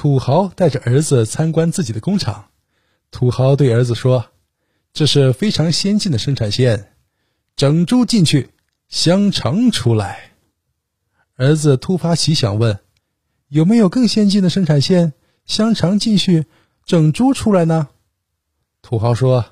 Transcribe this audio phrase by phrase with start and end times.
[0.00, 2.46] 土豪带着儿子参观自己的工厂。
[3.10, 4.24] 土豪对儿子说
[4.94, 6.94] ：“这是非常先进的生产线，
[7.54, 8.48] 整猪进去，
[8.88, 10.30] 香肠出来。”
[11.36, 12.78] 儿子突发奇想问
[13.48, 15.12] ：“有没有更先进的生产线？
[15.44, 16.46] 香肠进去，
[16.86, 17.88] 整猪出来呢？”
[18.80, 19.44] 土豪说：“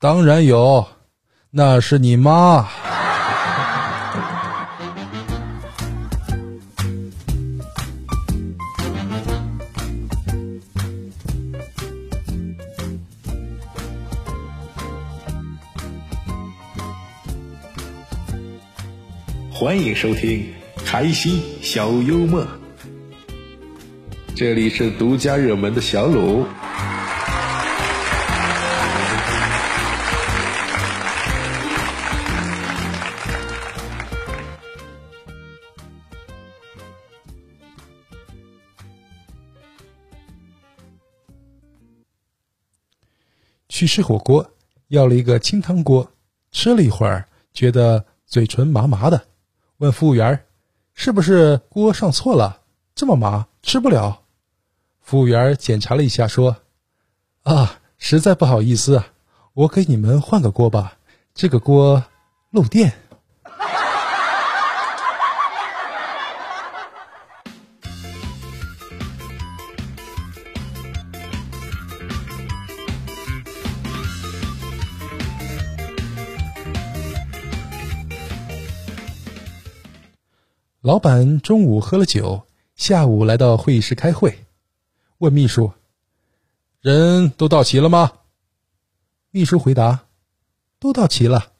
[0.00, 0.88] 当然有，
[1.50, 2.68] 那是你妈。”
[19.62, 20.52] 欢迎收听
[20.84, 22.44] 开心小幽默，
[24.34, 26.44] 这里是独家热门的小鲁。
[43.68, 44.44] 去吃火锅，
[44.88, 46.10] 要了一个清汤锅，
[46.50, 48.04] 吃了一会儿，觉得。
[48.24, 49.26] 嘴唇麻麻的，
[49.82, 50.44] 问服务员
[50.94, 52.60] ：“是不是锅上错了？
[52.94, 54.22] 这么麻，吃不了。”
[55.02, 56.56] 服务员检查了一下，说
[57.42, 59.02] ：“啊，实在不好意思，
[59.54, 60.98] 我给你们换个锅吧，
[61.34, 62.04] 这个锅
[62.52, 62.92] 漏电。”
[80.82, 82.44] 老板中午喝了酒，
[82.74, 84.36] 下午来到会议室开会，
[85.18, 85.72] 问秘书
[86.82, 88.10] ：“人都到齐了吗？”
[89.30, 90.06] 秘书回答
[90.80, 91.52] ：“都到齐了。”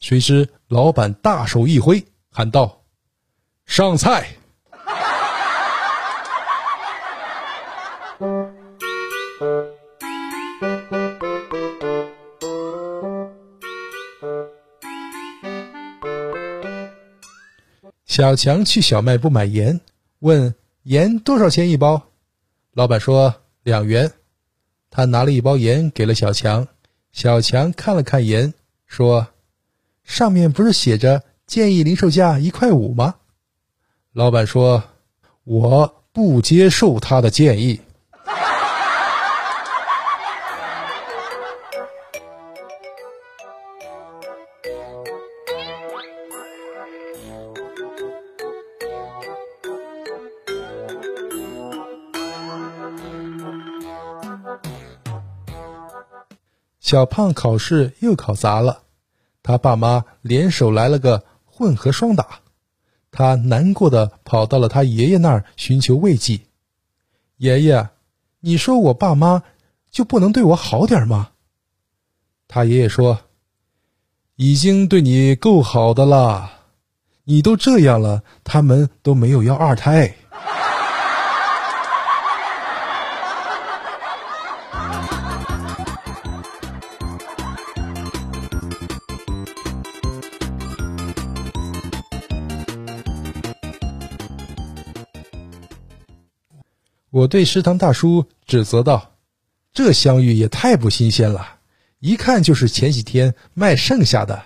[0.00, 2.82] 谁知老板大手一挥，喊道
[3.64, 4.36] ：“上菜！”
[18.18, 19.80] 小强去小卖部买盐，
[20.18, 20.52] 问
[20.82, 22.02] 盐多少钱一包？
[22.72, 24.10] 老板说两元。
[24.90, 26.66] 他拿了一包盐给了小强，
[27.12, 28.52] 小强看了看盐，
[28.86, 29.24] 说
[30.02, 33.14] ：“上面不是写着建议零售价一块五吗？”
[34.12, 34.82] 老板说
[35.44, 37.80] ：“我不接受他的建议。”
[56.88, 58.84] 小胖考试又考砸了，
[59.42, 62.40] 他爸妈联手来了个混合双打，
[63.10, 66.40] 他难过的跑到了他爷爷那儿寻求慰藉。
[67.36, 67.90] 爷爷，
[68.40, 69.42] 你说我爸妈
[69.90, 71.32] 就不能对我好点吗？
[72.46, 73.20] 他爷爷说
[74.36, 76.50] ：“已经对你够好的了，
[77.24, 80.14] 你都这样了，他们都没有要二胎。”
[97.10, 99.16] 我对食堂大叔指责道
[99.72, 101.58] 这香芋也太不新鲜了
[102.00, 104.42] 一看就是前几天卖剩下的。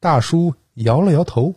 [0.00, 1.54] 大叔摇了摇头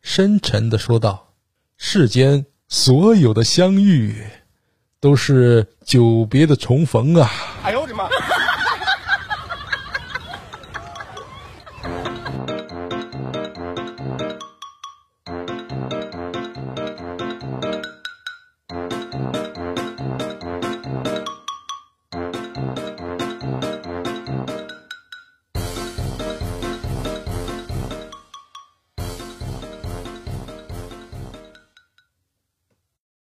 [0.00, 1.34] 深沉的说道
[1.76, 4.16] 世间所有的相遇
[4.98, 7.30] 都是久别的重逢啊。
[7.62, 8.08] 哎呦我的妈！